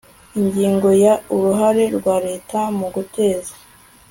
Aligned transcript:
ingingo 0.39 0.89
ya 1.03 1.13
uruhare 1.35 1.83
rwa 1.97 2.15
leta 2.27 2.59
mu 2.77 2.87
guteza 2.95 3.53